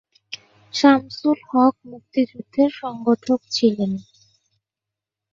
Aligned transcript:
শামসুল 0.73 1.39
হক 1.49 1.75
মুক্তিযুদ্ধের 1.85 2.69
সংগঠক 2.81 3.39
ছিলেন। 3.51 3.91